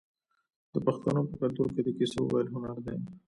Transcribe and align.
د 0.73 0.75
پښتنو 0.85 1.21
په 1.29 1.35
کلتور 1.41 1.67
کې 1.73 1.81
د 1.83 1.89
کیسو 1.97 2.19
ویل 2.27 2.47
هنر 2.53 2.77
دی. 2.85 2.97